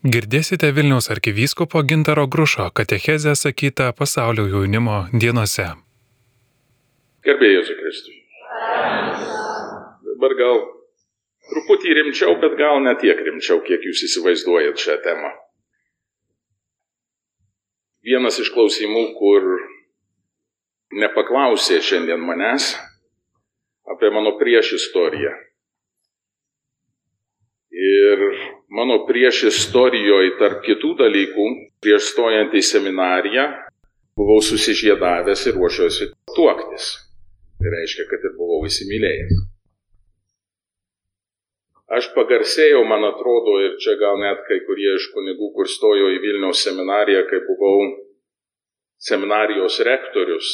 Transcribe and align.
Girdėsite 0.00 0.70
Vilniaus 0.72 1.10
arkivyskupo 1.12 1.82
Gintaro 1.84 2.22
Grušo 2.26 2.70
katechezę 2.72 3.34
sakytą 3.36 3.92
pasaulio 3.92 4.46
jaunimo 4.48 4.94
dienose. 5.12 5.66
Gerbėjus 7.26 7.68
Kristui. 7.76 8.14
Dabar 10.06 10.34
gal 10.38 10.62
truputį 11.50 11.92
rimčiau, 11.98 12.32
bet 12.40 12.56
gal 12.56 12.80
ne 12.80 12.94
tiek 13.02 13.20
rimčiau, 13.26 13.60
kiek 13.66 13.84
jūs 13.84 14.00
įsivaizduojat 14.06 14.80
šią 14.80 14.96
temą. 15.04 15.34
Vienas 18.00 18.40
iš 18.40 18.48
klausimų, 18.54 19.02
kur 19.18 19.50
nepaklausė 20.96 21.82
šiandien 21.84 22.24
manęs 22.24 22.70
apie 23.84 24.08
mano 24.16 24.32
prieš 24.40 24.72
istoriją. 24.78 25.34
Ir 27.68 28.26
mano 28.70 29.02
prieš 29.06 29.44
istorijoje, 29.50 30.36
tarp 30.38 30.62
kitų 30.66 30.94
dalykų, 31.02 31.46
prieš 31.82 32.12
stojant 32.14 32.54
į 32.54 32.62
seminariją, 32.64 33.46
buvau 34.18 34.40
susižiedavęs 34.44 35.46
ir 35.50 35.56
ruošiausi 35.58 36.10
tuoktis. 36.36 36.92
Tai 37.60 37.72
reiškia, 37.74 38.06
kad 38.08 38.22
ir 38.24 38.36
buvau 38.38 38.62
įsimylėjęs. 38.68 39.40
Aš 41.90 42.12
pagarsėjau, 42.14 42.84
man 42.86 43.02
atrodo, 43.08 43.56
ir 43.66 43.74
čia 43.82 43.96
gal 43.98 44.20
net 44.22 44.44
kai 44.46 44.60
kurie 44.62 44.92
iš 44.94 45.08
kunigų, 45.10 45.50
kur 45.56 45.68
stojo 45.68 46.12
į 46.14 46.20
Vilniaus 46.22 46.62
seminariją, 46.62 47.24
kai 47.26 47.40
buvau 47.48 47.88
seminarijos 49.02 49.80
rektorius, 49.88 50.52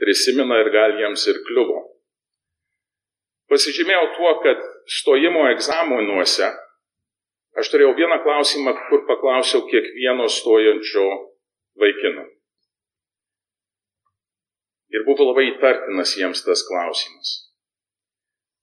prisimena 0.00 0.62
ir 0.62 0.72
gal 0.72 0.96
jiems 0.96 1.26
ir 1.28 1.42
kliuvo. 1.44 1.82
Pasižymėjau 3.52 4.06
tuo, 4.16 4.32
kad 4.40 4.62
stojimo 4.88 5.44
egzaminuose 5.52 6.48
aš 7.60 7.70
turėjau 7.72 7.94
vieną 7.98 8.20
klausimą, 8.24 8.74
kur 8.88 9.04
paklausiau 9.08 9.64
kiekvieno 9.70 10.28
stojančio 10.30 11.06
vaikino. 11.80 12.26
Ir 14.94 15.02
buvo 15.06 15.30
labai 15.30 15.48
įtartinas 15.52 16.14
jiems 16.18 16.44
tas 16.46 16.62
klausimas. 16.68 17.34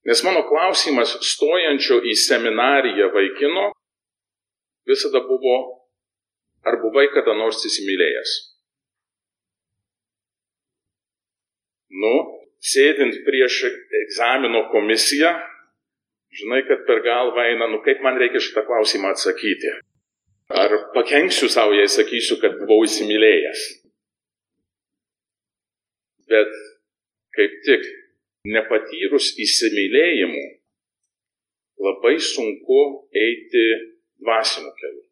Nes 0.08 0.22
mano 0.26 0.42
klausimas 0.48 1.14
stojančio 1.22 2.00
į 2.08 2.14
seminariją 2.18 3.10
vaikino 3.14 3.68
visada 4.88 5.20
buvo, 5.28 5.58
ar 6.66 6.80
buvai 6.82 7.06
kada 7.14 7.36
nors 7.38 7.60
įsimylėjęs. 7.68 8.32
Nu, 12.02 12.12
sėdint 12.72 13.20
prieš 13.26 13.60
egzamino 14.00 14.64
komisiją, 14.72 15.34
žinai, 16.38 16.62
kad 16.68 16.84
per 16.88 17.02
galvą 17.04 17.44
eina, 17.50 17.68
nu 17.70 17.82
kaip 17.84 18.02
man 18.04 18.18
reikia 18.20 18.40
šitą 18.42 18.64
klausimą 18.68 19.12
atsakyti. 19.12 19.72
Ar 20.52 20.74
pakenksiu 20.96 21.48
savo, 21.48 21.72
jei 21.76 21.88
sakysiu, 21.88 22.38
kad 22.42 22.58
buvau 22.60 22.82
įsimylėjęs. 22.86 23.62
Bet 26.32 26.52
kaip 27.36 27.54
tik 27.66 27.86
nepatyrus 28.52 29.32
įsimylėjimų, 29.40 30.44
labai 31.82 32.16
sunku 32.20 32.82
eiti 33.16 33.64
dvasiniu 34.22 34.72
keliu. 34.78 35.04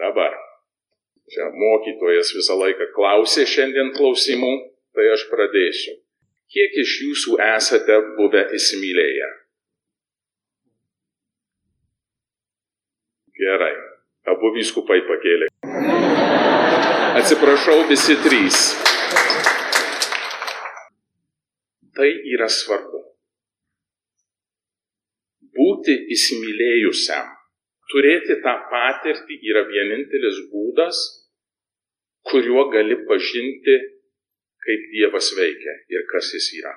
Dabar, 0.00 0.34
čia 1.30 1.50
mokytojas 1.54 2.34
visą 2.36 2.56
laiką 2.58 2.90
klausė 2.96 3.46
šiandien 3.46 3.92
klausimų, 3.94 4.54
tai 4.94 5.06
aš 5.14 5.28
pradėsiu. 5.30 5.94
Kiek 6.54 6.76
iš 6.78 6.90
jūsų 7.02 7.32
esate 7.42 7.94
buvę 8.14 8.44
įsimylėję? 8.54 9.28
Gerai. 13.40 13.72
Abu 14.30 14.52
vyskupai 14.54 15.00
pakėlė. 15.08 15.48
Atsiprašau, 17.18 17.80
visi 17.88 18.14
trys. 18.22 18.60
Tai 21.98 22.06
yra 22.36 22.46
svarbu. 22.50 23.00
Būti 25.58 25.96
įsimylėjusiam, 26.14 27.34
turėti 27.90 28.38
tą 28.46 28.54
patirtį 28.70 29.40
yra 29.50 29.64
vienintelis 29.72 30.38
būdas, 30.54 31.02
kuriuo 32.30 32.68
gali 32.70 33.00
pažinti 33.10 33.76
kaip 34.64 34.90
Dievas 34.92 35.30
veikia 35.38 35.74
ir 35.94 36.04
kas 36.10 36.32
jis 36.34 36.50
yra. 36.60 36.74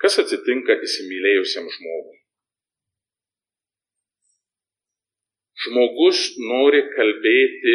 Kas 0.00 0.16
atsitinka 0.22 0.78
įsimylėjusiam 0.86 1.66
žmogui? 1.76 2.18
Žmogus 5.60 6.20
nori 6.40 6.80
kalbėti 6.94 7.74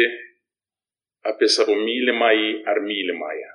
apie 1.30 1.48
savo 1.56 1.76
mylimąjį 1.78 2.48
ar 2.70 2.80
mylimąją. 2.82 3.52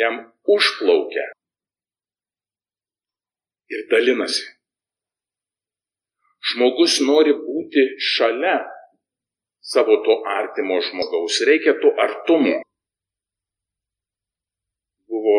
Jam 0.00 0.18
užplaukia 0.56 1.28
ir 3.70 3.86
dalinasi. 3.92 4.48
Žmogus 6.50 6.98
nori 7.06 7.34
būti 7.36 7.84
šalia 8.14 8.56
savo 9.60 10.00
to 10.04 10.20
artimo 10.26 10.80
žmogaus, 10.80 11.40
reikia 11.46 11.76
to 11.80 11.92
artumo. 12.00 12.60
Buvo 15.08 15.36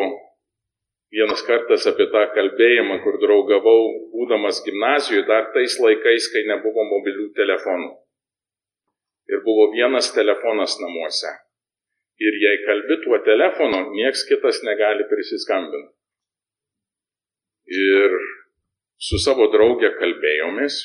vienas 1.11 1.43
kartas 1.47 1.87
apie 1.89 2.07
tą 2.13 2.23
kalbėjimą, 2.35 3.01
kur 3.03 3.17
draugavau, 3.23 3.81
būdamas 4.13 4.61
gimnazijoje, 4.65 5.27
dar 5.27 5.49
tais 5.55 5.77
laikais, 5.83 6.29
kai 6.33 6.45
nebuvo 6.49 6.85
mobilių 6.93 7.31
telefonų. 7.37 7.91
Ir 9.31 9.41
buvo 9.45 9.69
vienas 9.73 10.11
telefonas 10.15 10.77
namuose. 10.81 11.31
Ir 12.21 12.37
jei 12.37 12.57
kalbi 12.67 12.99
tuo 13.03 13.17
telefonu, 13.25 13.79
nieks 13.95 14.25
kitas 14.29 14.61
negali 14.67 15.07
prisiskambinti. 15.09 15.93
Ir 17.71 18.17
su 19.01 19.17
savo 19.21 19.47
draugė 19.53 19.93
kalbėjomės 19.97 20.81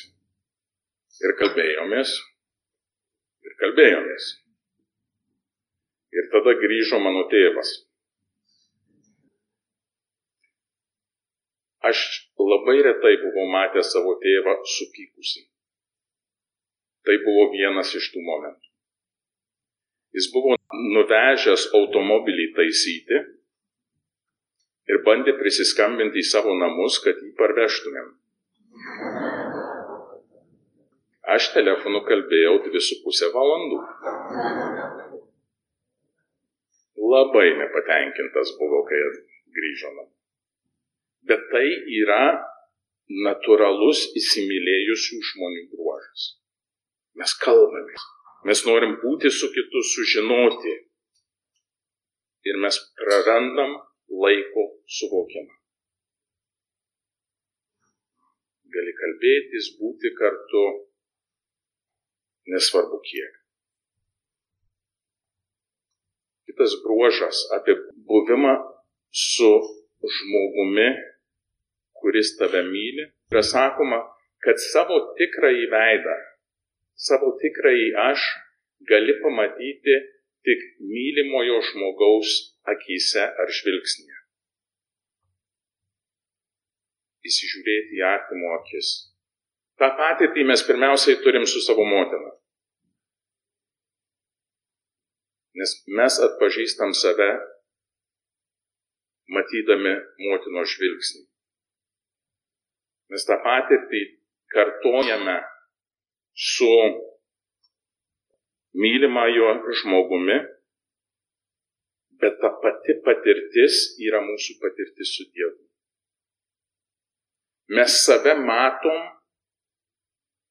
ir 1.25 1.33
kalbėjomės 1.41 2.13
ir 3.47 3.57
kalbėjomės. 3.61 4.29
Ir 6.17 6.29
tada 6.33 6.55
grįžo 6.61 6.99
mano 7.03 7.25
tėvas. 7.31 7.73
Aš 11.87 11.99
labai 12.41 12.79
retai 12.85 13.13
buvau 13.21 13.45
matęs 13.53 13.91
savo 13.93 14.15
tėvą 14.23 14.57
supykusi. 14.77 15.45
Tai 17.07 17.15
buvo 17.23 17.47
vienas 17.53 17.93
iš 17.95 18.09
tų 18.13 18.23
momentų. 18.27 18.67
Jis 20.17 20.29
buvo 20.33 20.55
nuvežęs 20.95 21.67
automobilį 21.77 22.47
taisyti 22.57 23.19
ir 24.91 25.03
bandė 25.07 25.35
prisiskambinti 25.39 26.23
į 26.23 26.27
savo 26.31 26.55
namus, 26.57 26.99
kad 27.03 27.19
jį 27.23 27.33
parvežtumėm. 27.39 28.09
Aš 31.35 31.49
telefonu 31.51 32.03
kalbėjau 32.07 32.53
dvi 32.67 32.81
su 32.83 33.01
pusę 33.03 33.27
valandų. 33.33 33.79
Labai 37.13 37.47
nepatenkintas 37.59 38.53
buvau, 38.59 38.85
kai 38.87 39.01
grįžo 39.57 39.91
namo. 39.95 40.13
Bet 41.27 41.43
tai 41.51 41.65
yra 41.99 42.21
natūralus 43.27 44.05
įsimylėjusių 44.19 45.19
žmonių 45.31 45.65
bruožas. 45.73 46.29
Mes 47.19 47.35
kalbamės. 47.43 48.07
Mes 48.47 48.63
norim 48.69 48.95
būti 49.03 49.31
su 49.33 49.51
kitu, 49.51 49.83
sužinoti. 49.91 50.73
Ir 52.47 52.59
mes 52.63 52.79
prarandam 52.99 53.75
laiko 54.23 54.67
suvokimą. 54.99 55.55
Gali 58.71 58.93
kalbėtis, 58.99 59.73
būti 59.79 60.13
kartu, 60.15 60.63
nesvarbu 62.53 62.99
kiek. 63.07 63.33
Kitas 66.47 66.73
bruožas 66.83 67.37
apie 67.57 67.75
buvimą 68.07 68.55
su 69.11 69.51
žmogumi, 70.15 70.89
kuris 71.99 72.35
tave 72.39 72.63
myli, 72.63 73.07
yra 73.31 73.43
sakoma, 73.43 73.99
kad 74.43 74.59
savo 74.71 74.99
tikrąjį 75.17 75.65
veidą, 75.73 76.15
savo 77.07 77.33
tikrąjį 77.41 77.89
aš 78.09 78.27
gali 78.89 79.17
pamatyti 79.23 79.97
tik 80.47 80.61
mylimojo 80.91 81.59
žmogaus 81.71 82.37
akise 82.73 83.25
ar 83.25 83.51
žvilgsnėje. 83.59 84.21
Įsižiūrėti 87.27 87.99
į 87.99 88.03
artimo 88.07 88.53
akis. 88.61 88.91
Ta 89.77 89.91
patirtį 89.97 90.45
mes 90.49 90.63
pirmiausiai 90.65 91.19
turim 91.21 91.45
su 91.45 91.61
savo 91.61 91.85
motina. 91.85 92.31
Nes 95.57 95.73
mes 95.99 96.17
atpažįstam 96.27 96.93
save, 96.97 97.29
matydami 99.33 99.93
motinos 100.25 100.73
žvilgsnį. 100.73 101.23
Mes 103.13 103.25
tą 103.27 103.37
patirtį 103.43 104.01
kartojame 104.53 105.37
su 106.47 106.69
mylimajo 108.81 109.53
žmogumi, 109.81 110.37
bet 112.21 112.37
ta 112.41 112.51
pati 112.61 112.97
patirtis 113.05 113.83
yra 114.07 114.21
mūsų 114.25 114.57
patirtis 114.61 115.13
su 115.17 115.27
Dievu. 115.29 115.61
Mes 117.77 117.97
save 118.05 118.33
matom 118.41 119.16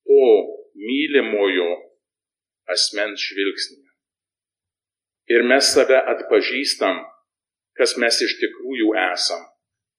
po 0.06 0.22
mylimojo 0.78 1.68
asmens 2.72 3.22
žvilgsnį. 3.30 3.82
Ir 5.34 5.42
mes 5.50 5.72
save 5.74 5.98
atpažįstam, 6.14 7.02
kas 7.78 7.96
mes 8.00 8.20
iš 8.22 8.36
tikrųjų 8.42 8.94
esam 9.08 9.42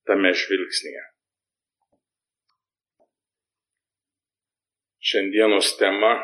tame 0.08 0.32
žvilgsnėje. 0.32 1.04
Šiandienos 5.08 5.76
tema 5.80 6.16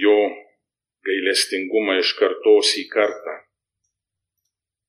jo 0.00 0.18
gailestingumą 1.06 1.96
iš 2.02 2.12
kartos 2.18 2.74
į 2.78 2.84
kartą. 2.92 3.36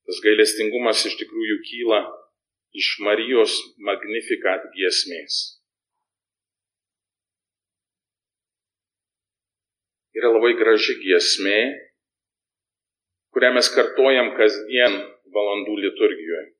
Tas 0.06 0.20
gailestingumas 0.22 1.06
iš 1.08 1.16
tikrųjų 1.22 1.58
kyla 1.66 2.02
iš 2.72 2.88
Marijos 3.04 3.56
Magnificat 3.84 4.64
giesmės. 4.76 5.40
Yra 10.16 10.28
labai 10.32 10.52
graži 10.56 10.98
giesmė, 11.00 11.60
kurią 13.32 13.52
mes 13.56 13.68
kartojam 13.72 14.32
kasdien 14.36 14.98
valandų 15.32 15.78
liturgijoje. 15.86 16.50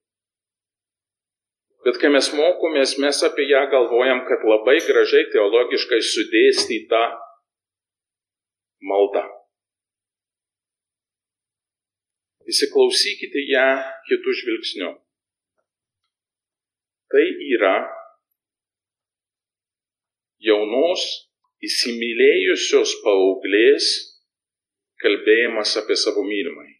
Bet 1.82 1.98
kai 1.98 2.12
mes 2.14 2.28
mokomės, 2.38 2.94
mes 3.02 3.18
apie 3.26 3.48
ją 3.50 3.64
galvojam, 3.72 4.22
kad 4.28 4.44
labai 4.46 4.78
gražiai 4.86 5.26
teologiškai 5.32 5.98
sudėstyta 6.08 7.00
malda. 8.86 9.24
Įsiklausykite 12.52 13.42
ją 13.50 13.66
kitų 14.08 14.36
žvilgsnių. 14.40 14.92
Yra 17.52 17.74
jaunos 20.42 21.02
įsimylėjusios 21.62 22.96
paauglės 23.04 23.90
kalbėjimas 25.02 25.74
apie 25.80 25.96
savo 25.98 26.24
mylimai. 26.26 26.70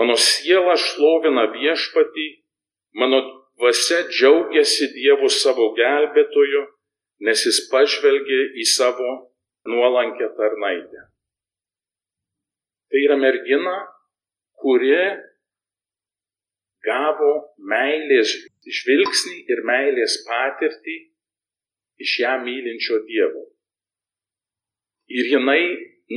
Mano 0.00 0.16
siela 0.16 0.76
šlovina 0.80 1.48
viešpatį, 1.52 2.26
mano 3.00 3.20
dvasia 3.60 4.04
džiaugiasi 4.08 4.92
Dievu 4.94 5.28
savo 5.28 5.72
gelbėtoju, 5.76 6.62
nes 7.26 7.42
jis 7.44 7.58
pažvelgė 7.72 8.40
į 8.62 8.66
savo 8.70 9.10
nuolankę 9.68 10.30
tarnaitę. 10.38 11.02
Tai 12.90 13.02
yra 13.06 13.18
mergina, 13.20 13.74
kuri 14.62 14.94
gavo 16.86 17.32
meilės 17.72 18.32
žvilgsnį 18.80 19.36
ir 19.52 19.62
meilės 19.68 20.20
patirtį 20.26 20.96
iš 22.04 22.18
ją 22.22 22.36
mylinčio 22.44 23.00
Dievo. 23.08 23.44
Ir 25.10 25.32
jinai 25.34 25.62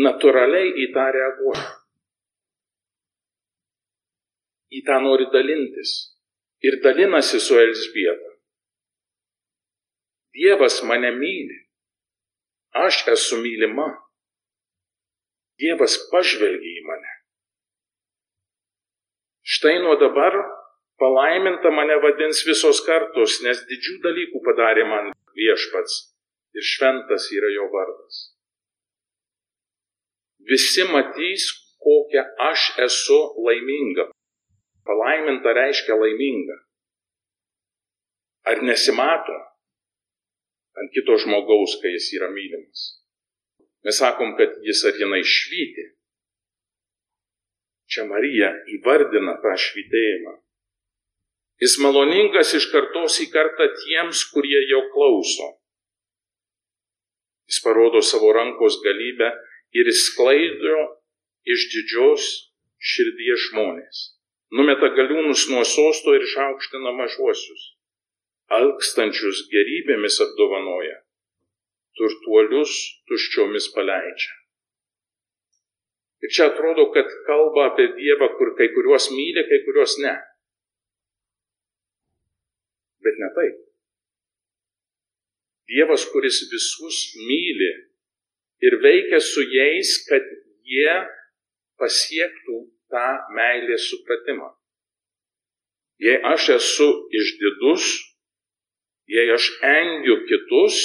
natūraliai 0.05 0.69
į 0.85 0.89
tą 0.95 1.07
reaguoja. 1.15 1.65
Į 4.73 4.81
tą 4.87 4.99
nori 5.05 5.27
dalintis. 5.33 5.95
Ir 6.63 6.79
dalinasi 6.85 7.41
su 7.43 7.57
Elsbieta. 7.59 8.31
Dievas 10.33 10.79
mane 10.87 11.11
myli. 11.17 11.59
Aš 12.85 13.03
esu 13.13 13.37
mylima. 13.43 13.89
Dievas 15.61 15.99
pažvelgia 16.09 16.79
į. 16.79 16.82
Štai 19.63 19.79
nuo 19.79 19.95
dabar 19.95 20.33
palaiminta 20.99 21.69
mane 21.71 21.95
vadins 22.03 22.41
visos 22.43 22.81
kartos, 22.83 23.37
nes 23.45 23.61
didžių 23.69 23.93
dalykų 24.03 24.41
padarė 24.43 24.83
man 24.89 25.05
viešpats 25.39 25.93
ir 26.51 26.65
šventas 26.67 27.29
yra 27.31 27.47
jo 27.53 27.69
vardas. 27.71 28.17
Visi 30.51 30.83
matys, 30.91 31.47
kokia 31.79 32.25
aš 32.49 32.73
esu 32.89 33.21
laiminga. 33.47 34.09
Palaiminta 34.83 35.55
reiškia 35.55 35.95
laiminga. 35.95 36.59
Ar 38.51 38.67
nesimato? 38.67 39.39
ant 40.75 40.91
kito 40.91 41.15
žmogaus, 41.23 41.79
kai 41.79 41.95
jis 41.95 42.11
yra 42.17 42.27
mylimas. 42.35 42.81
Mes 43.87 43.95
sakom, 43.95 44.35
kad 44.35 44.59
jis 44.67 44.83
ar 44.89 44.99
jinai 44.99 45.23
švyti. 45.23 45.93
Čia 47.93 48.05
Marija 48.09 48.49
įvardina 48.75 49.35
tą 49.43 49.53
švitėjimą. 49.65 50.33
Jis 51.61 51.75
maloningas 51.83 52.53
iš 52.57 52.65
kartos 52.71 53.19
į 53.21 53.27
kartą 53.33 53.67
tiems, 53.83 54.23
kurie 54.33 54.63
jo 54.71 54.81
klauso. 54.95 55.51
Jis 57.51 57.59
parodo 57.65 58.01
savo 58.01 58.31
rankos 58.33 58.79
galybę 58.85 59.29
ir 59.77 59.91
išsklaido 59.93 60.81
iš 61.53 61.69
didžios 61.75 62.31
širdies 62.93 63.47
žmonės. 63.51 64.01
Numeta 64.57 64.89
galiūnus 64.97 65.45
nuo 65.53 65.63
sosto 65.67 66.17
ir 66.17 66.25
išaukština 66.25 66.97
mažuosius 66.97 67.69
alkstančius 68.51 69.47
gerybėmis 69.53 70.19
apdovanoja, 70.25 70.97
turtuolius 71.97 72.73
tuščiomis 73.09 73.69
paleidžia. 73.75 74.42
Ir 76.23 76.31
čia 76.31 76.47
atrodo, 76.51 76.87
kad 76.95 77.09
kalba 77.27 77.67
apie 77.71 77.89
Dievą, 77.97 78.29
kur 78.37 78.53
kai 78.57 78.69
kuriuos 78.75 79.09
myli, 79.11 79.43
kai 79.49 79.59
kuriuos 79.65 79.97
ne. 80.03 80.13
Bet 83.03 83.19
ne 83.19 83.29
taip. 83.35 83.57
Dievas, 85.67 86.05
kuris 86.11 86.39
visus 86.51 87.01
myli 87.27 87.71
ir 88.63 88.79
veikia 88.83 89.19
su 89.19 89.43
jais, 89.51 89.97
kad 90.07 90.23
jie 90.63 90.95
pasiektų 91.81 92.57
tą 92.93 93.07
meilės 93.35 93.89
supratimą. 93.91 94.53
Jei 96.03 96.19
aš 96.33 96.49
esu 96.55 96.89
išdidus, 97.19 97.91
Jei 99.07 99.31
aš 99.35 99.49
engiu 99.67 100.15
kitus, 100.27 100.75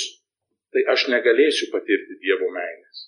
tai 0.74 0.82
aš 0.92 1.06
negalėsiu 1.12 1.70
patirti 1.70 2.18
Dievo 2.22 2.50
meilės. 2.50 3.07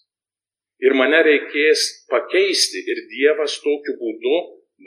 Ir 0.80 0.96
mane 0.96 1.20
reikės 1.26 1.82
pakeisti 2.10 2.80
ir 2.92 3.02
Dievas 3.10 3.58
tokiu 3.64 3.96
būdu 4.00 4.36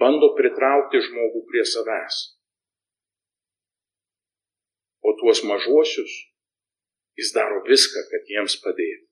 bando 0.02 0.32
pritraukti 0.38 1.02
žmogų 1.06 1.44
prie 1.52 1.66
savęs. 1.70 2.20
O 5.06 5.14
tuos 5.20 5.44
mažuosius 5.46 6.14
jis 7.20 7.34
daro 7.36 7.62
viską, 7.68 8.08
kad 8.10 8.30
jiems 8.32 8.58
padėtų. 8.64 9.06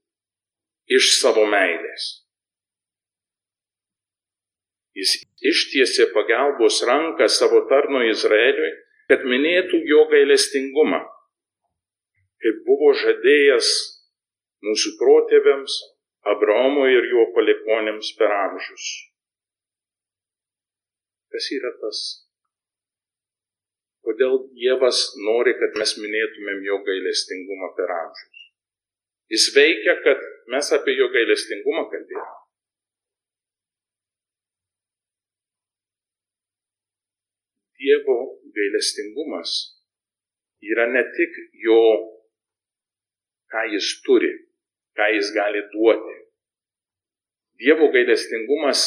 Iš 0.98 1.12
savo 1.20 1.44
meilės. 1.46 2.08
Jis 4.98 5.20
ištiesė 5.52 6.10
pagalbos 6.16 6.82
ranką 6.88 7.30
savo 7.32 7.62
tarno 7.70 8.02
Izraeliui 8.10 8.72
kad 9.12 9.26
minėtų 9.28 9.82
jo 9.90 10.06
gailestingumą, 10.08 11.02
kaip 12.40 12.60
buvo 12.64 12.94
žadėjęs 12.96 13.72
mūsų 14.64 14.92
protėviams, 15.02 15.76
Abraomui 16.30 16.92
ir 16.94 17.08
jo 17.10 17.24
palikonėms 17.36 18.12
per 18.18 18.34
amžius. 18.36 18.90
Kas 21.34 21.48
yra 21.56 21.72
tas? 21.82 22.02
Kodėl 24.06 24.38
Dievas 24.58 25.00
nori, 25.26 25.54
kad 25.58 25.78
mes 25.82 25.96
minėtumėm 26.04 26.62
jo 26.68 26.78
gailestingumą 26.86 27.72
per 27.78 27.94
amžius? 27.96 28.46
Jis 29.34 29.48
veikia, 29.56 29.96
kad 30.06 30.22
mes 30.54 30.72
apie 30.78 30.94
jo 30.98 31.08
gailestingumą 31.14 31.86
kalbėtume. 31.90 32.40
Dievo 37.82 38.18
gailestingumas 38.54 39.54
yra 40.62 40.86
ne 40.92 41.02
tik 41.16 41.38
jo, 41.66 41.82
ką 43.50 43.64
jis 43.74 43.96
turi, 44.06 44.30
ką 44.98 45.08
jis 45.16 45.32
gali 45.36 45.62
duoti. 45.74 46.18
Dievo 47.62 47.92
gailestingumas 47.94 48.82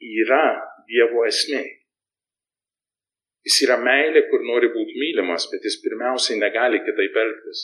yra 0.00 0.44
Dievo 0.88 1.24
esmė. 1.28 1.64
Jis 3.46 3.58
yra 3.66 3.78
meilė, 3.80 4.24
kur 4.30 4.42
nori 4.44 4.70
būti 4.72 4.96
mylimas, 5.00 5.46
bet 5.52 5.64
jis 5.64 5.78
pirmiausiai 5.82 6.38
negali 6.40 6.80
kitaip 6.84 7.16
elgtis. 7.24 7.60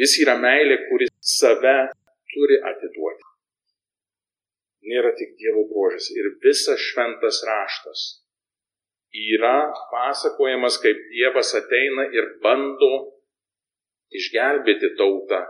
Jis 0.00 0.16
yra 0.24 0.34
meilė, 0.40 0.80
kuris 0.88 1.12
save 1.36 1.76
turi 2.34 2.58
atiduoti. 2.70 3.30
nėra 4.84 5.14
tik 5.16 5.30
Dievo 5.40 5.62
bruožas. 5.70 6.10
Ir 6.12 6.26
visas 6.44 6.80
šventas 6.90 7.38
raštas 7.48 8.00
yra 9.14 9.72
pasakojamas, 9.92 10.76
kaip 10.82 10.98
Dievas 11.12 11.54
ateina 11.56 12.04
ir 12.12 12.26
bando 12.42 12.90
išgelbėti 14.14 14.90
tautą, 14.98 15.40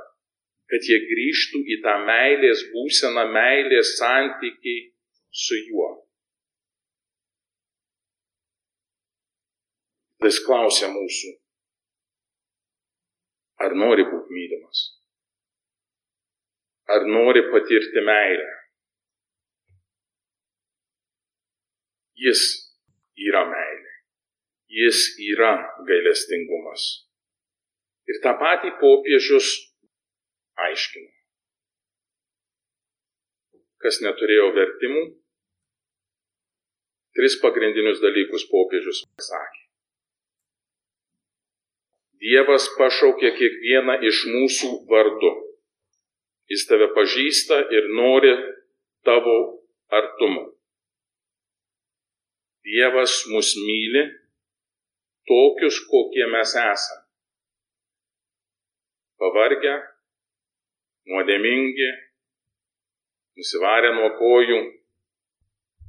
kad 0.71 0.87
jie 0.89 0.99
grįžtų 1.09 1.61
į 1.75 1.77
tą 1.85 1.95
meilės 2.09 2.65
būseną, 2.73 3.27
meilės 3.35 3.95
santykiai 3.99 4.89
su 5.45 5.59
juo. 5.69 5.91
Jis 10.25 10.39
klausia 10.47 10.89
mūsų, 10.89 11.31
ar 13.61 13.75
nori 13.77 14.07
būti 14.09 14.33
mylimas, 14.33 14.85
ar 16.89 17.05
nori 17.05 17.43
patirti 17.53 18.05
meilę. 18.09 18.49
Jis 22.25 22.41
yra 23.21 23.45
meilė, 23.51 23.95
jis 24.81 25.05
yra 25.29 25.53
gailestingumas. 25.85 26.87
Ir 28.09 28.23
tą 28.25 28.33
patį 28.41 28.73
popiežius 28.81 29.51
aiškino. 30.67 31.11
Kas 33.85 34.01
neturėjo 34.05 34.49
vertimų, 34.57 35.03
tris 37.19 37.37
pagrindinius 37.43 38.01
dalykus 38.03 38.47
popiežius 38.51 39.03
sakė. 39.29 39.63
Dievas 42.25 42.71
pašaukė 42.79 43.35
kiekvieną 43.37 43.99
iš 44.09 44.25
mūsų 44.33 44.71
vardu. 44.89 45.33
Jis 46.49 46.65
tave 46.69 46.89
pažįsta 46.97 47.59
ir 47.77 47.91
nori 47.99 48.33
tavo 49.05 49.37
artumo. 49.93 50.47
Dievas 52.65 53.27
mus 53.29 53.53
myli 53.61 54.07
tokius, 55.29 55.83
kokie 55.91 56.27
mes 56.33 56.55
esame. 56.57 57.03
Pavargę, 59.21 59.75
nuodėmingi, 61.11 61.91
nusivarę 63.39 63.93
nuo 63.97 64.11
kojų, 64.19 64.61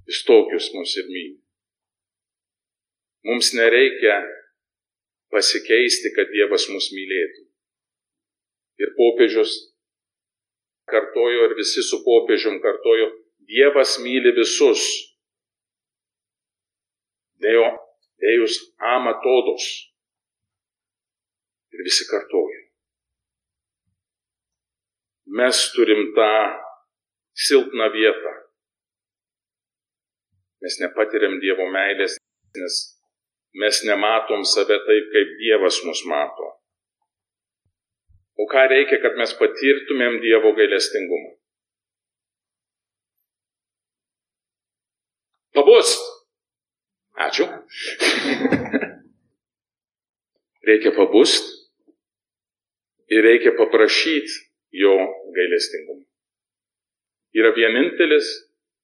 jis 0.10 0.22
tokius 0.28 0.72
mus 0.76 0.96
ir 1.00 1.08
myli. 1.10 1.38
Mums 3.26 3.54
nereikia 3.58 4.20
pasikeisti, 5.34 6.12
kad 6.14 6.30
Dievas 6.34 6.68
mus 6.70 6.92
mylėtų. 6.94 7.46
Ir 8.84 8.92
popiežius 8.98 9.56
kartojo, 10.92 11.48
ir 11.48 11.56
visi 11.58 11.82
su 11.86 12.04
popiežium 12.06 12.60
kartojo, 12.62 13.10
Dievas 13.50 13.98
myli 14.04 14.34
visus. 14.36 14.84
Deo, 17.42 17.66
Deus 18.22 18.60
ama 18.94 19.16
todos. 19.24 19.66
Ir 21.74 21.84
visi 21.88 22.06
kartojo. 22.10 22.65
Mes 25.26 25.72
turim 25.74 26.14
tą 26.16 26.32
silpną 27.34 27.92
vietą. 27.92 28.32
Mes 30.62 30.78
nepatiriam 30.82 31.40
Dievo 31.42 31.66
meilės, 31.74 32.18
nes 32.58 32.76
mes 33.62 33.82
nematom 33.90 34.46
save 34.46 34.78
taip, 34.88 35.10
kaip 35.14 35.34
Dievas 35.42 35.82
mus 35.86 36.06
mato. 36.10 36.52
O 38.38 38.48
ką 38.52 38.68
reikia, 38.70 39.02
kad 39.02 39.18
mes 39.18 39.34
patirtumėm 39.40 40.20
Dievo 40.24 40.54
gailestingumą? 40.58 41.32
Pabust. 45.56 46.12
Ačiū. 47.16 47.48
reikia 50.66 50.92
pabust 50.96 51.46
ir 53.08 53.24
reikia 53.26 53.54
paprašyti 53.58 54.45
jo 54.82 54.96
gailestingumą. 55.36 56.04
Yra 57.36 57.52
vienintelis 57.56 58.28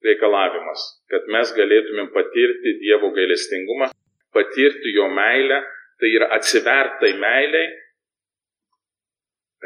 reikalavimas, 0.04 0.82
kad 1.12 1.28
mes 1.32 1.52
galėtumėm 1.56 2.10
patirti 2.16 2.78
Dievo 2.82 3.12
gailestingumą 3.16 3.92
patirti 4.34 4.94
jo 4.96 5.08
meilę, 5.10 5.60
tai 6.00 6.10
yra 6.18 6.28
atsivertai 6.38 7.14
meiliai, 7.20 7.68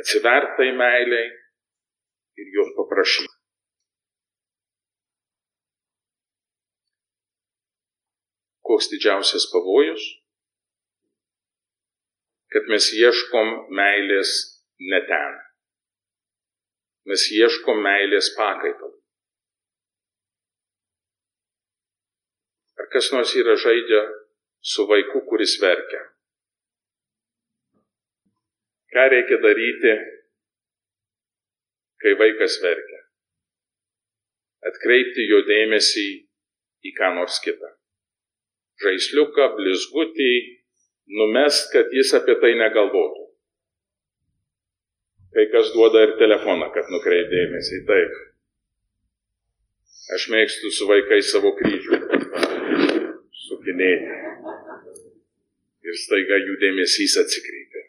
atsivertai 0.01 0.69
meiliai 0.81 1.27
ir 2.41 2.51
jos 2.57 2.73
paprašyti. 2.77 3.33
Koks 8.65 8.89
didžiausias 8.91 9.45
pavojus? 9.53 10.03
Kad 12.49 12.71
mes 12.71 12.87
ieškom 12.97 13.51
meilės 13.77 14.31
ne 14.91 15.01
ten. 15.05 15.44
Mes 17.05 17.23
ieškom 17.37 17.81
meilės 17.85 18.31
pakaitalų. 18.37 18.95
Ar 22.81 22.89
kas 22.93 23.11
nors 23.13 23.31
yra 23.37 23.55
žaidžia 23.61 24.01
su 24.73 24.87
vaiku, 24.89 25.21
kuris 25.29 25.55
verkia. 25.61 26.01
Ką 28.95 29.05
reikia 29.13 29.37
daryti, 29.43 29.93
kai 32.01 32.13
vaikas 32.21 32.57
verkia? 32.63 33.01
Atkreipti 34.65 35.27
jo 35.29 35.43
dėmesį 35.45 36.07
į 36.89 36.93
ką 36.97 37.11
nors 37.19 37.37
kitą. 37.45 37.69
Žaisliuką, 38.81 39.51
blizgutį, 39.59 40.31
numest, 41.19 41.69
kad 41.73 41.93
jis 41.93 42.15
apie 42.17 42.35
tai 42.41 42.55
negalvotų. 42.59 43.24
Kai 45.35 45.49
kas 45.51 45.73
duoda 45.75 45.99
ir 46.05 46.13
telefoną, 46.19 46.69
kad 46.71 46.87
nukreipdėmėsi. 46.93 47.81
Taip. 47.89 48.13
Aš 50.15 50.29
mėgstu 50.31 50.71
su 50.71 50.87
vaikais 50.87 51.31
savo 51.33 51.51
kryžių 51.57 51.99
sukinėti 53.45 54.13
ir 55.89 55.97
staiga 56.01 56.39
jų 56.39 56.55
dėmesys 56.61 57.17
atsikreipia. 57.21 57.83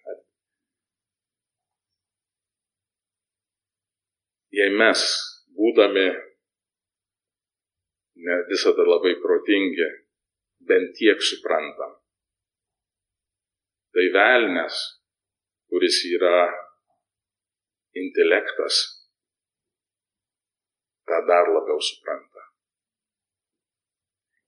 Jei 4.56 4.72
mes, 4.72 5.04
būdami 5.58 6.06
ne 8.26 8.36
visada 8.50 8.86
labai 8.88 9.14
protingi, 9.20 9.88
bent 10.66 10.94
tiek 10.96 11.20
suprantam, 11.20 11.98
tai 13.92 14.06
velnės, 14.16 14.80
kuris 15.68 16.00
yra 16.08 16.46
intelektas, 18.02 18.80
tą 21.08 21.20
dar 21.28 21.50
labiau 21.52 21.80
supranta. 21.82 22.44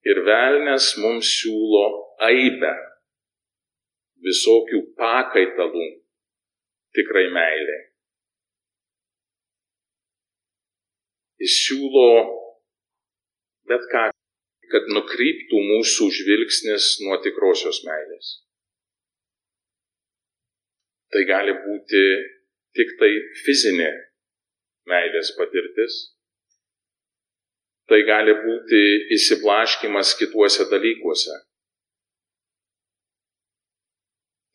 Ir 0.09 0.23
velnės 0.27 0.93
mums 1.03 1.29
siūlo 1.41 1.85
aibę 2.29 2.75
visokių 4.25 4.83
pakaitalų 4.99 5.87
tikrai 6.97 7.27
meilė. 7.35 7.79
Jis 11.39 11.55
siūlo 11.67 12.09
bet 13.71 13.85
ką, 13.93 14.09
kad 14.73 14.91
nukryptų 14.93 15.61
mūsų 15.71 16.09
žvilgsnis 16.19 16.97
nuo 17.05 17.19
tikrosios 17.25 17.83
meilės. 17.87 18.33
Tai 21.13 21.23
gali 21.29 21.55
būti 21.57 22.03
tik 22.79 22.95
tai 23.01 23.11
fizinė 23.45 23.91
meilės 24.89 25.35
patirtis. 25.39 25.99
Tai 27.89 27.99
gali 28.05 28.35
būti 28.39 28.81
įsiblaškimas 29.17 30.15
kituose 30.21 30.69
dalykuose. 30.71 31.37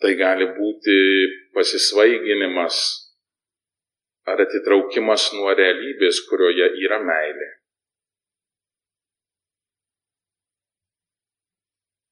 Tai 0.03 0.11
gali 0.19 0.45
būti 0.57 0.97
pasisvaiginimas 1.55 2.77
ar 4.29 4.43
atitraukimas 4.43 5.29
nuo 5.35 5.53
realybės, 5.57 6.21
kurioje 6.29 6.69
yra 6.85 6.99
meilė. 7.03 7.49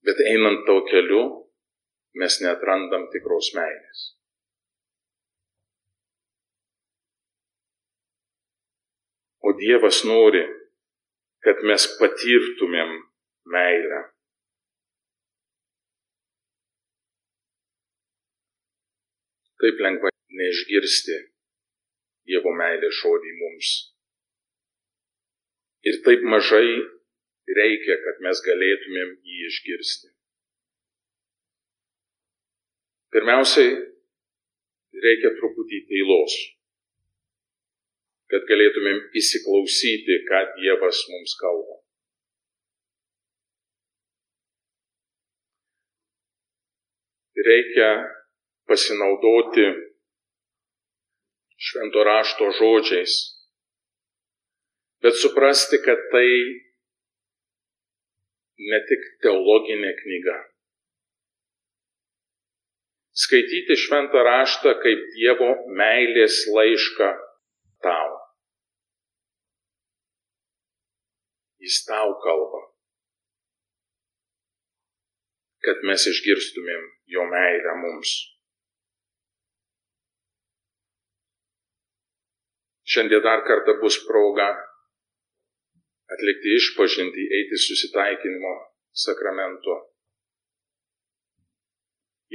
Bet 0.08 0.24
einant 0.32 0.66
to 0.68 0.80
keliu, 0.90 1.22
mes 2.18 2.40
netrandam 2.44 3.06
tikros 3.14 3.54
meilės. 3.56 4.08
O 9.42 9.54
Dievas 9.58 10.04
nori, 10.06 10.44
kad 11.46 11.62
mes 11.66 11.88
patirtumėm 12.00 12.98
meilę. 13.54 14.02
taip 19.62 19.82
lengvai 19.86 20.12
neišgirsti 20.40 21.18
Dievo 22.30 22.54
meilės 22.58 22.98
žodį 23.02 23.32
mums. 23.40 23.70
Ir 25.90 25.98
taip 26.06 26.26
mažai 26.34 26.68
reikia, 27.58 27.96
kad 28.06 28.22
mes 28.26 28.42
galėtumėm 28.46 29.16
jį 29.26 29.40
išgirsti. 29.50 30.12
Pirmiausiai, 33.16 33.74
reikia 35.08 35.34
truputį 35.40 35.82
tylos, 35.90 36.38
kad 38.32 38.50
galėtumėm 38.50 39.06
įsiklausyti, 39.22 40.24
ką 40.32 40.44
Dievas 40.58 41.06
mums 41.12 41.38
kalba. 41.44 41.82
reikia 47.46 47.90
pasinaudoti 48.68 49.66
švento 51.62 52.04
rašto 52.04 52.50
žodžiais, 52.58 53.14
bet 55.02 55.18
suprasti, 55.22 55.82
kad 55.86 56.00
tai 56.14 56.30
ne 58.72 58.80
tik 58.90 59.06
teologinė 59.26 59.92
knyga. 60.02 60.38
Skaityti 63.22 63.78
šventą 63.78 64.24
raštą 64.26 64.78
kaip 64.82 65.06
Dievo 65.18 65.52
meilės 65.78 66.46
laišką 66.56 67.10
tau. 67.84 68.21
Jis 71.62 71.84
tau 71.86 72.16
kalba 72.24 72.72
kad 75.66 75.84
mes 75.86 76.04
išgirstumėm 76.10 76.86
jo 77.14 77.26
meilę 77.30 77.74
mums. 77.84 78.12
Šiandien 82.92 83.24
dar 83.24 83.44
kartą 83.48 83.78
bus 83.80 84.00
proga 84.08 84.50
atlikti 86.12 86.58
išpažinti, 86.58 87.28
eiti 87.38 87.60
susitaikinimo 87.66 88.56
sakramento. 89.06 89.78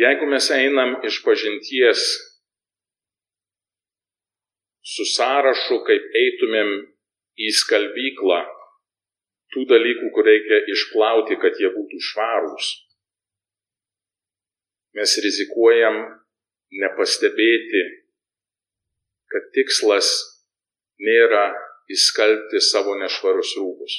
Jeigu 0.00 0.28
mes 0.30 0.47
einam 0.54 0.97
iš 1.09 1.18
pažinties 1.25 2.06
su 4.95 5.04
sąrašu, 5.16 5.83
kaip 5.88 6.16
eitumėm 6.23 6.73
į 7.42 7.50
skalbyklą, 7.61 8.38
tų 9.56 9.64
dalykų, 9.72 10.12
kur 10.14 10.28
reikia 10.28 10.60
išplauti, 10.68 11.40
kad 11.40 11.56
jie 11.56 11.72
būtų 11.72 12.00
švarūs, 12.10 12.68
mes 14.96 15.16
rizikuojam 15.25 15.96
nepastebėti, 16.82 17.82
kad 19.32 19.48
tikslas 19.56 20.12
nėra 21.00 21.48
įskalbti 21.92 22.60
savo 22.60 22.96
nešvarus 23.00 23.56
rūbus. 23.58 23.96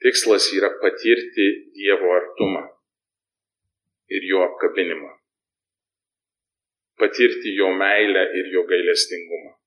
Tikslas 0.00 0.48
yra 0.56 0.70
patirti 0.80 1.46
Dievo 1.76 2.14
artumą 2.16 2.62
ir 4.08 4.26
jo 4.30 4.42
apkabinimą. 4.46 5.10
Patirti 7.00 7.52
jo 7.56 7.68
meilę 7.76 8.24
ir 8.40 8.48
jo 8.54 8.64
gailestingumą. 8.68 9.59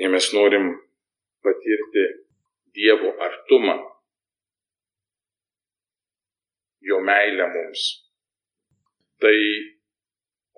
Jei 0.00 0.08
mes 0.08 0.26
norim 0.32 0.70
patirti 1.44 2.04
Dievo 2.74 3.10
artumą, 3.26 3.74
jo 6.88 7.00
meilę 7.04 7.48
mums. 7.54 7.82
Tai 9.20 9.36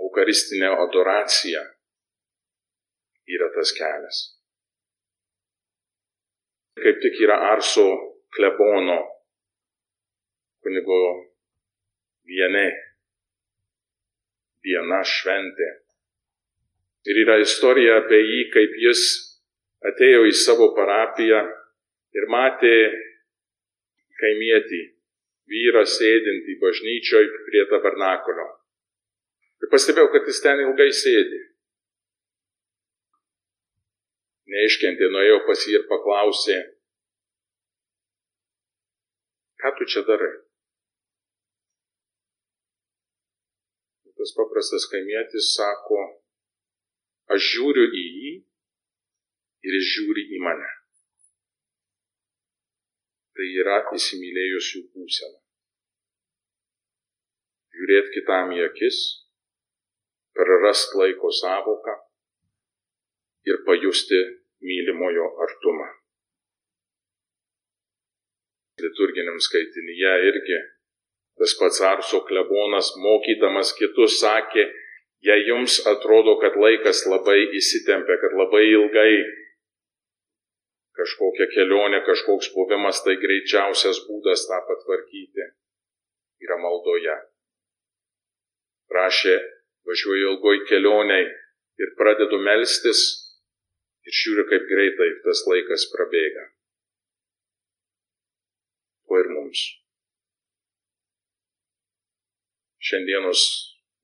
Eucharistinė 0.03 0.69
adoracija 0.85 1.63
yra 3.35 3.49
tas 3.57 3.73
kelias. 3.79 4.21
Kaip 6.79 7.03
tik 7.03 7.19
yra 7.25 7.41
Arso 7.51 7.89
klebono 8.37 9.01
kunigo 10.63 11.03
vienė 12.31 12.69
diena 14.63 15.03
šventė. 15.03 15.69
Ir 17.11 17.25
yra 17.25 17.41
istorija 17.43 17.99
apie 18.05 18.21
jį, 18.23 18.43
kaip 18.55 18.79
jis 18.87 19.07
atėjo 19.91 20.27
į 20.29 20.35
savo 20.37 20.71
parapiją 20.77 21.41
ir 22.19 22.27
matė 22.33 22.75
kaimietį, 24.23 24.83
vyrą 25.53 25.83
sėdintį 25.89 26.59
bažnyčioj 26.63 27.25
prie 27.49 27.65
tabernakulio. 27.73 28.47
Ir 29.63 29.71
pastebėjau, 29.73 30.11
kad 30.15 30.29
jis 30.31 30.43
ten 30.45 30.63
ilgai 30.63 30.91
sėdi. 30.95 31.41
Neiškentė, 34.53 35.09
nuėjau 35.11 35.43
pas 35.47 35.67
jį 35.67 35.77
ir 35.79 35.85
paklausė, 35.91 36.57
ką 39.63 39.71
tu 39.79 39.87
čia 39.89 40.03
darai? 40.07 40.35
Tas 44.19 44.35
paprastas 44.39 44.85
kaimietis 44.91 45.55
sako, 45.57 46.03
aš 47.35 47.47
žiūriu 47.55 47.87
į 47.91 48.03
jį 48.19 48.35
ir 49.69 49.83
žiūri 49.93 50.29
į 50.37 50.45
mane 50.45 50.71
tai 53.37 53.49
yra 53.61 53.81
įsimylėjusių 53.97 54.83
būsena. 54.93 55.39
Žiūrėti 57.73 58.13
kitam 58.19 58.53
į 58.53 58.61
akis, 58.69 58.99
prarast 60.37 60.95
laiko 61.01 61.33
savoką 61.33 61.97
ir 63.49 63.63
pajusti 63.67 64.21
mylimojo 64.63 65.27
artumą. 65.47 65.89
Liturginiam 68.83 69.41
skaitinyje 69.41 70.15
irgi 70.29 70.61
tas 71.41 71.57
pats 71.59 71.81
Arso 71.87 72.21
klebonas, 72.29 72.93
mokydamas 73.03 73.73
kitus, 73.79 74.19
sakė, 74.21 74.67
jei 75.25 75.47
jums 75.49 75.79
atrodo, 75.89 76.37
kad 76.43 76.59
laikas 76.61 77.07
labai 77.09 77.39
įsitempia, 77.59 78.19
kad 78.21 78.37
labai 78.37 78.67
ilgai 78.69 79.15
kažkokia 80.99 81.49
kelionė, 81.55 82.03
kažkoks 82.07 82.53
buvimas, 82.57 83.01
tai 83.05 83.17
greičiausias 83.21 84.03
būdas 84.09 84.47
tą 84.49 84.61
patvarkyti 84.69 85.49
yra 86.45 86.59
maldoje. 86.61 87.17
Prašė, 88.93 89.37
važiuoju 89.89 90.33
ilgoj 90.33 90.65
kelioniai 90.69 91.29
ir 91.83 91.95
pradedu 91.99 92.41
melstis 92.45 93.03
ir 94.07 94.19
žiūriu, 94.23 94.49
kaip 94.51 94.67
greitai 94.69 95.09
tas 95.25 95.45
laikas 95.49 95.87
prabėga. 95.95 96.49
Tuo 99.07 99.21
ir 99.23 99.31
mums. 99.33 99.63
Šiandienos 102.83 103.43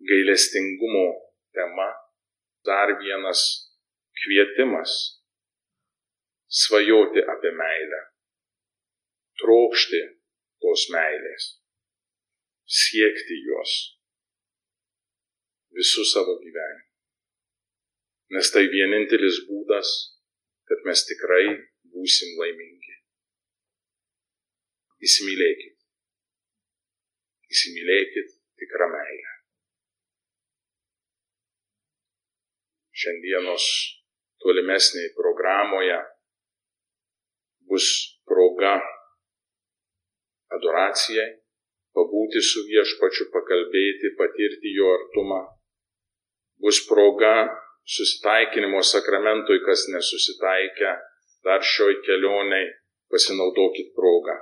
gailestingumo 0.08 1.06
tema 1.52 1.88
dar 2.64 2.94
vienas 3.02 3.42
kvietimas 4.22 5.17
svajoti 6.48 7.20
apie 7.34 7.52
meilę, 7.52 8.00
trokšti 9.40 10.00
tos 10.64 10.88
meilės, 10.92 11.48
siekti 12.64 13.38
jos 13.44 13.74
visų 15.76 16.04
savo 16.08 16.38
gyvenimą. 16.40 16.86
Nes 18.36 18.50
tai 18.52 18.66
vienintelis 18.68 19.44
būdas, 19.48 19.92
kad 20.68 20.82
mes 20.88 21.04
tikrai 21.08 21.44
būsim 21.94 22.34
laimingi. 22.40 22.96
Įsimylėkit. 25.04 25.76
Įsimylėkit 27.48 28.34
tikrą 28.60 28.88
meilę. 28.92 29.34
Šiandienos 32.98 33.64
tolimesnėje 34.42 35.14
programoje 35.16 35.98
bus 37.70 37.86
proga 38.28 38.76
adoracijai, 40.56 41.28
pabūti 41.96 42.42
su 42.44 42.64
viešpačiu, 42.68 43.28
pakalbėti, 43.34 44.14
patirti 44.18 44.74
jo 44.76 44.90
artumą. 44.96 45.40
Bus 46.62 46.80
proga 46.88 47.32
susitaikinimo 47.96 48.82
sakramentui, 48.82 49.60
kas 49.66 49.86
nesusitaikę, 49.92 50.94
dar 51.46 51.64
šioj 51.72 52.00
kelioniai 52.06 52.72
pasinaudokit 53.12 53.92
progą. 53.96 54.36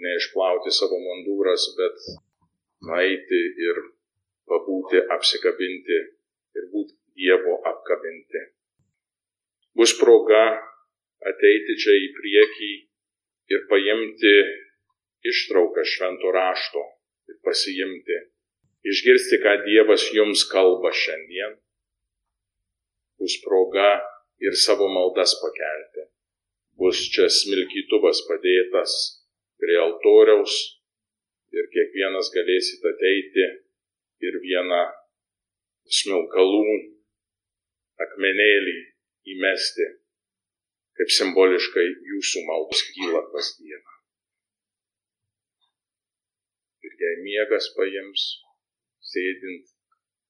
Neišplauti 0.00 0.72
savo 0.72 0.98
mandūras, 1.06 1.66
bet 1.78 2.04
nueiti 2.88 3.40
ir 3.68 3.82
pabūti, 4.48 5.02
apsikabinti 5.16 5.98
ir 6.56 6.70
būti 6.72 6.96
Dievo 7.20 7.58
apkabinti. 7.68 8.40
Bus 9.76 9.92
proga 9.98 10.40
ateiti 11.28 11.76
čia 11.82 11.96
į 12.00 12.08
priekį 12.16 12.72
ir 13.54 13.64
paimti 13.70 14.34
ištrauką 15.30 15.84
švento 15.84 16.32
rašto 16.32 16.84
ir 17.28 17.38
pasiimti, 17.44 18.16
išgirsti, 18.88 19.40
ką 19.44 19.56
Dievas 19.66 20.06
jums 20.16 20.46
kalba 20.52 20.92
šiandien. 20.92 21.58
bus 23.20 23.34
proga 23.44 24.00
ir 24.40 24.54
savo 24.56 24.86
maldas 24.88 25.34
pakelti. 25.42 26.06
Bus 26.80 27.00
čia 27.12 27.26
smilkytuvas 27.28 28.22
padėtas 28.28 28.94
prie 29.60 29.76
altoriaus 29.76 30.54
ir 31.52 31.68
kiekvienas 31.74 32.30
galėsit 32.32 32.86
ateiti 32.92 33.44
ir 34.24 34.38
vieną 34.46 34.80
smilkalų 36.00 36.78
akmenėlį 38.06 38.76
įmesti, 39.34 39.86
kaip 41.00 41.12
simboliškai 41.16 41.86
jūsų 42.10 42.42
maldos 42.44 42.82
kyla 42.92 43.22
pas 43.32 43.46
Dievą. 43.56 43.94
Ir 46.84 46.96
jei 47.00 47.14
miegas 47.24 47.70
paims, 47.72 48.26
sėdint 49.08 49.72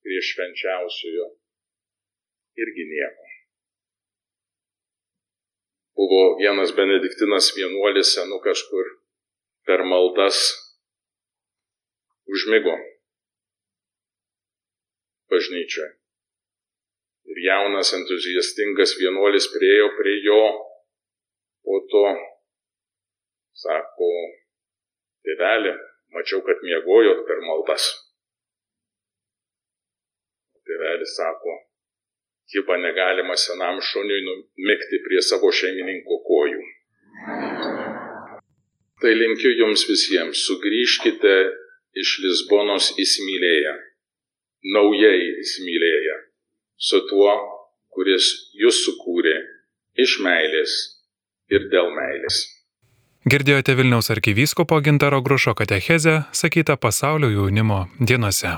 prie 0.06 0.20
švenčiausiojo, 0.28 1.26
irgi 2.62 2.87
nieko. 2.92 3.28
Buvo 5.98 6.22
vienas 6.38 6.70
benediktinas 6.78 7.50
vienuolis 7.59 8.14
senukas, 8.14 8.62
kur 8.70 8.94
per 9.66 9.83
maldas 9.90 10.38
užmigo 12.30 12.78
bažnyčioje. 15.35 15.99
Jaunas 17.46 17.92
entuziastingas 17.96 18.96
vienuolis 19.00 19.46
priejo 19.55 19.88
prie 19.96 20.18
jo, 20.24 20.42
po 21.64 21.79
to 21.92 22.05
sako, 23.62 24.11
tėvelė, 25.26 25.74
mačiau, 26.16 26.42
kad 26.46 26.62
miegojot 26.66 27.24
per 27.29 27.42
maldas. 27.46 27.88
Tėvelis 30.68 31.16
sako, 31.18 31.57
kiba 32.53 32.79
negalima 32.79 33.37
senam 33.40 33.81
šuniui 33.83 34.22
numigti 34.26 35.00
prie 35.07 35.22
savo 35.24 35.50
šeimininko 35.61 36.20
kojų. 36.29 36.62
Tai 39.00 39.12
linkiu 39.16 39.55
jums 39.57 39.87
visiems, 39.88 40.44
sugrįžkite 40.44 41.37
iš 42.00 42.18
Lisbonos 42.24 42.90
įsimylėję, 43.00 43.72
naujai 44.76 45.22
įsimylėję, 45.40 46.16
su 46.81 47.03
tuo, 47.11 47.35
kuris 47.93 48.31
jūs 48.57 48.81
sukūrė 48.87 49.37
iš 50.01 50.16
meilės 50.25 50.79
ir 51.53 51.69
dėl 51.73 51.93
meilės. 51.97 52.47
Girdėjote 53.29 53.75
Vilniaus 53.77 54.09
arkivyskupo 54.14 54.81
Gintaro 54.81 55.21
Grušo 55.21 55.53
katechezę, 55.55 56.23
sakytą 56.33 56.79
pasaulio 56.81 57.29
jaunimo 57.35 57.85
dienose. 58.01 58.57